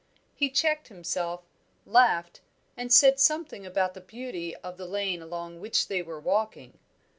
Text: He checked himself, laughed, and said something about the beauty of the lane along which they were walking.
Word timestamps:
He 0.33 0.49
checked 0.49 0.87
himself, 0.87 1.43
laughed, 1.85 2.41
and 2.75 2.91
said 2.91 3.19
something 3.19 3.67
about 3.67 3.93
the 3.93 4.01
beauty 4.01 4.55
of 4.55 4.77
the 4.77 4.87
lane 4.87 5.21
along 5.21 5.59
which 5.59 5.89
they 5.89 6.01
were 6.01 6.19
walking. 6.19 6.79